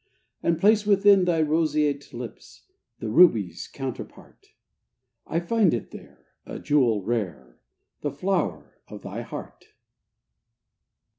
[0.41, 2.65] And place within thy roseate lips
[2.97, 4.47] The rubies counterpart.
[5.27, 7.59] I found it there A jewel rare
[8.01, 9.67] The flower of thy heart.